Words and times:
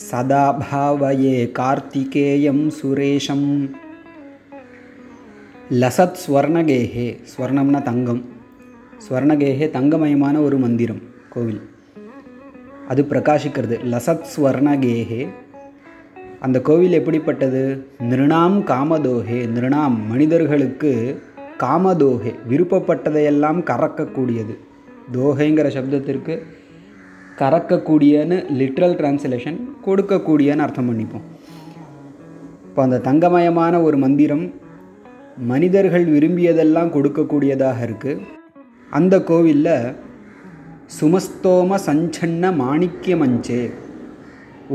सदा 0.00 0.44
भावये 0.60 1.36
कार्तिकेयं 1.58 2.60
सुरेशम् 2.78 3.48
லசத் 5.80 6.18
ஸ்வர்ணகேஹே 6.22 7.04
ஸ்வர்ணம்னா 7.30 7.78
தங்கம் 7.86 8.20
ஸ்வர்ணகேஹே 9.04 9.66
தங்கமயமான 9.76 10.34
ஒரு 10.46 10.56
மந்திரம் 10.64 10.98
கோவில் 11.32 11.60
அது 12.92 13.02
பிரகாசிக்கிறது 13.12 13.76
லசத் 13.92 14.28
ஸ்வர்ணகேஹே 14.32 15.20
அந்த 16.45 16.57
கோவில் 16.67 16.97
எப்படிப்பட்டது? 16.97 17.61
நிருணாம் 18.09 18.57
காமதோஹே 18.71 19.39
நிருணாம் 19.55 19.95
மனிதர்களுக்கு 20.11 20.91
காமதோஹே 21.63 22.31
விருப்பப்பட்டதையெல்லாம் 22.51 23.59
கறக்கக்கூடியது. 23.69 24.53
தோகைங்கிற 25.15 25.67
சப்தத்திற்கு 25.75 26.33
கறக்கக்கூடியன்னு 27.41 28.37
லிட்ரல் 28.59 28.95
டிரான்ஸ்லேஷன் 28.99 29.57
கொடுக்கக்கூடியன்னு 29.85 30.65
அர்த்தம் 30.65 30.89
பண்ணிப்போம். 30.89 31.25
இப்போ 32.67 32.81
அந்த 32.87 33.01
தங்கமயமான 33.07 33.75
ஒரு 33.87 33.97
மந்திரம் 33.97 34.45
மனிதர்கள் 35.51 36.05
விரும்பியதெல்லாம் 36.15 36.93
கொடுக்கக்கூடியதாக 36.95 37.85
இருக்குது 37.87 38.23
அந்த 38.99 39.15
கோவிலில் 39.29 39.75
சுமஸ்தோம 40.99 41.77
சஞ்சன்ன 41.87 42.51
மாணிக்கிய 42.63 43.15
மஞ்சே 43.23 43.61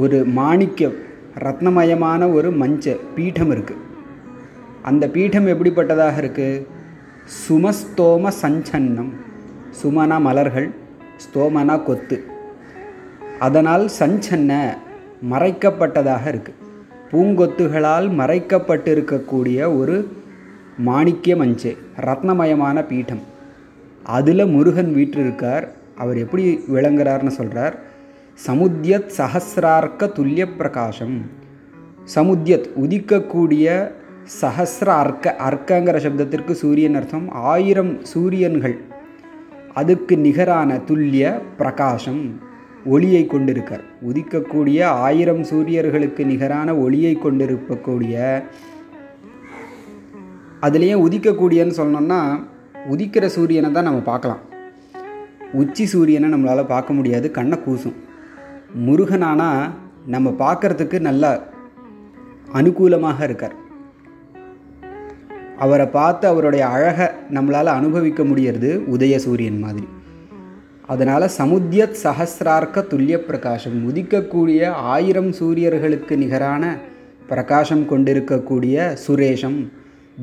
ஒரு 0.02 0.18
மாணிக்க 0.38 0.90
ரத்னமயமான 1.38 2.32
ஒரு 2.32 2.50
மஞ்ச 2.52 2.96
பீடம் 3.14 3.50
இருக்குது 3.50 3.82
அந்த 4.82 5.08
பீடம் 5.08 5.46
எப்படிப்பட்டதாக 5.46 6.20
இருக்குது 6.22 6.66
சுமஸ்தோம 7.42 8.30
சஞ்சன்னம். 8.42 9.12
சுமனா 9.82 10.20
மலர்கள் 10.20 10.70
ஸ்தோமனா 11.22 11.82
கொத்து. 11.82 12.24
அதனால் 13.38 13.90
சஞ்சன்ன 13.98 14.52
மறைக்கப்பட்டதாக 15.30 16.24
இருக்குது 16.32 16.60
பூங்கொத்துகளால் 17.10 18.08
மறைக்கப்பட்டிருக்கக்கூடிய 18.20 19.76
ஒரு 19.78 19.96
மாணிக்கிய 20.86 21.36
மஞ்ச 21.36 21.76
ரத்னமயமான 22.00 22.86
பீடம். 22.86 23.22
அதில் 24.02 24.46
முருகன் 24.46 24.94
வீற்றிருக்கார். 24.94 25.66
அவர் 25.96 26.16
எப்படி 26.16 26.44
விளங்குறார்னு 26.74 27.32
சொல்கிறார் 27.40 27.74
சமுத்தியத் 28.42 29.10
சஹசிரார்க்க 29.16 30.06
துல்லிய 30.12 30.44
பிரகாசம் 30.56 31.22
சமுத்தியத் 32.14 32.66
உதிக்கக்கூடிய 32.82 33.66
சஹசிர 34.40 34.88
அர்க்க 35.02 35.34
அர்க்கங்கிற 35.48 35.96
சப்தத்திற்கு 36.04 36.52
சூரியன் 36.52 36.94
அர்த்தம் 36.94 37.28
ஆயிரம் 37.30 38.04
சூரியன்கள். 38.04 38.74
அதுக்கு 39.74 40.18
நிகரான 40.18 40.78
துல்லிய 40.78 41.40
பிரகாசம் 41.56 42.40
ஒளியை 42.84 43.26
கொண்டிருக்கார் 43.26 43.84
உதிக்கக்கூடிய 44.08 44.82
ஆயிரம் 44.84 45.42
சூரியர்களுக்கு 45.42 46.24
நிகரான 46.24 46.74
ஒளியை 46.74 47.14
கொண்டிருக்கக்கூடிய 47.18 48.42
அதுலேயே 50.60 50.96
உதிக்கக்கூடியன்னு 51.06 51.76
சொன்னோம்னா 51.82 52.20
உதிக்கிற 52.90 53.26
சூரியனை 53.26 53.72
தான் 53.72 53.88
நம்ம 53.90 54.00
பார்க்கலாம். 54.00 54.42
உச்சி 55.52 55.86
சூரியனை 55.86 56.32
நம்மளால் 56.32 56.72
பார்க்க 56.74 56.92
முடியாது 56.92 57.30
கண்ணை 57.30 57.58
கூசும். 57.68 57.96
முருகனானா 58.86 59.70
நம்ம 60.06 60.30
பார்க்குறதுக்கு 60.38 61.00
நல்லா 61.00 61.40
அனுகூலமாக 62.52 63.22
இருக்கார். 63.22 63.54
அவரை 65.58 65.86
பார்த்து 65.86 66.28
அவருடைய 66.28 66.66
அழகை 66.66 67.06
நம்மளால் 67.06 67.64
அனுபவிக்க 67.64 68.22
முடியறது 68.22 68.70
உதய 68.92 69.16
சூரியன் 69.16 69.58
மாதிரி. 69.58 69.88
அதனால் 70.86 71.30
சமுத்தியத் 71.38 71.94
சஹசிரார்க்க 72.02 72.86
துல்லிய 72.86 73.18
பிரகாசம் 73.18 73.94
உதிக்கக்கூடிய 73.94 74.70
ஆயிரம் 74.70 75.32
சூரியர்களுக்கு 75.32 76.16
நிகரான 76.16 76.76
பிரகாசம் 77.26 77.86
கொண்டிருக்கக்கூடிய 77.86 78.96
சுரேஷம் 79.06 79.68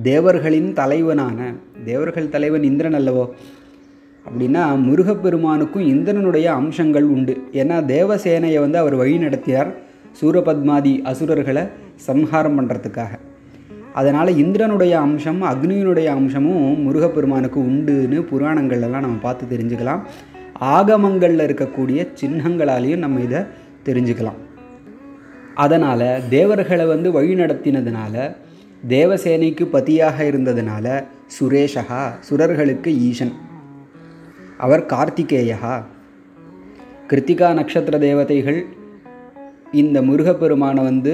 தேவர்களின் 0.03 0.73
தலைவனான 0.73 1.53
தேவர்கள் 1.85 2.29
தலைவன் 2.29 2.63
இந்திரன் 2.63 2.93
அல்லவோ 2.93 3.29
அப்படின்னா 4.25 4.63
முருகப்பெருமானுக்கும் 4.87 5.85
இந்திரனுடைய 5.87 6.45
அம்சங்கள் 6.45 7.03
உண்டு. 7.03 7.33
ஏன்னா 7.51 7.77
தேவசேனையை 7.93 8.59
வந்து 8.59 8.77
அவர் 8.77 8.95
வழி 8.95 9.17
நடத்தியார் 9.17 9.71
சூரபத்மாதி 10.21 11.01
அசுரர்களை 11.01 11.63
சம்ஹாரம் 11.95 12.57
பண்ணுறதுக்காக 12.57 13.19
அதனால் 13.93 14.29
இந்திரனுடைய 14.37 14.91
அம்சம் 14.91 15.43
அக்னியினுடைய 15.43 16.05
அம்சமும் 16.05 16.79
முருகப்பெருமானுக்கு 16.79 17.59
உண்டுன்னு 17.59 18.19
புராணங்கள்லாம் 18.31 19.05
நம்ம 19.05 19.17
பார்த்து 19.21 19.57
தெரிஞ்சுக்கலாம். 19.57 20.01
ஆகமங்களில் 20.59 21.45
இருக்கக்கூடிய 21.47 22.07
சின்னங்களாலேயும் 22.21 22.97
நம்ம 22.97 23.19
இதை 23.19 23.41
தெரிஞ்சுக்கலாம். 23.85 24.39
அதனால் 25.55 26.27
தேவர்களை 26.29 26.85
வந்து 26.85 27.11
வழி 27.11 27.33
நடத்தினதுனால 27.33 28.35
தேவசேனைக்கு 28.89 29.65
பதியாக 29.65 30.23
இருந்ததுனால 30.23 31.03
சுரேஷகா 31.39 32.03
சுரர்களுக்கு 32.29 32.87
ஈசன். 32.87 33.33
அவர் 34.65 34.83
கார்த்திகேயா. 34.85 35.69
கிருத்திகா 37.09 37.53
நட்சத்திர 37.53 37.97
தேவதைகள் 37.97 38.59
இந்த 39.71 40.01
முருகப்பெருமானை 40.01 40.83
வந்து 40.83 41.13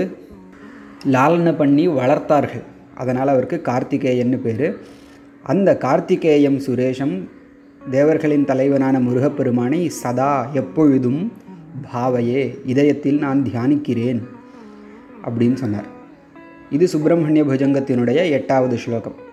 லாலனை 1.12 1.54
பண்ணி 1.58 1.88
வளர்த்தார்கள். 1.88 2.64
அதனால் 2.96 3.28
அவருக்கு 3.28 3.58
கார்த்திகேயன்னு 3.64 4.38
பேர். 4.38 4.68
அந்த 5.44 5.78
கார்த்திகேயம் 5.82 6.60
சுரேஷம் 6.68 7.16
தேவர்களின் 7.92 8.46
தலைவனான 8.46 9.00
முருகப்பெருமானை 9.00 9.82
சதா 10.02 10.32
எப்பொழுதும் 10.54 11.22
பாவையே 11.94 12.42
இதயத்தில் 12.66 13.18
நான் 13.18 13.46
தியானிக்கிறேன் 13.52 14.22
அப்படின்னு 15.28 15.54
சொன்னார். 15.54 15.90
இது 16.70 16.88
சுப்பிரமணிய 16.88 17.44
புஜங்கத்தினுடைய 17.44 18.30
எட்டாவது 18.40 18.78
ஸ்லோகம். 18.78 19.26